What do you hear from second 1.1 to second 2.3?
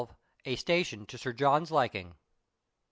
SIR JOHN'S LIKING.